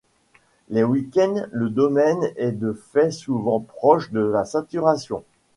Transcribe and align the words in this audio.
Les 0.69 0.83
week-ends, 0.83 1.45
le 1.51 1.69
domaine 1.69 2.33
est 2.35 2.53
de 2.53 2.73
fait 2.73 3.11
souvent 3.11 3.59
proche 3.59 4.09
de 4.11 4.19
la 4.21 4.45
saturation. 4.45 5.23